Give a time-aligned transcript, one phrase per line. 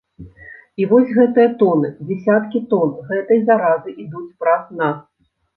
[0.83, 4.99] І вось гэтыя тоны, дзясяткі тон гэтай заразы ідуць праз нас.